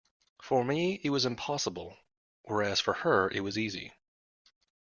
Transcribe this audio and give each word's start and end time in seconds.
For 0.41 0.63
me 0.65 0.99
it 1.03 1.11
was 1.11 1.25
impossible, 1.27 1.95
whereas 2.41 2.79
for 2.79 2.91
her 2.95 3.29
it 3.29 3.41
was 3.41 3.55
easy. 3.55 3.93